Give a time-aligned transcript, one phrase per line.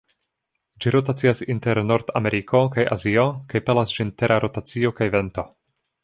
[0.83, 5.45] Ĝi rotacias inter Nord-Ameriko kaj Azio kaj pelas ĝin Tera rotacio kaj vento.